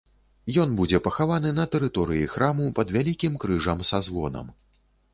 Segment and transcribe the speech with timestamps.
[0.63, 4.55] Ён будзе пахаваны на тэрыторыі храму пад вялікім крыжам са звонам.